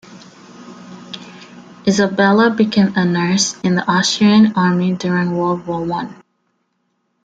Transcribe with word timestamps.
Isabella 1.85 2.49
became 2.49 2.91
a 2.95 3.05
nurse 3.05 3.55
in 3.63 3.75
the 3.75 3.87
Austrian 3.87 4.51
army 4.55 4.93
during 4.95 5.37
World 5.37 5.67
War 5.67 5.83
One. 5.85 6.15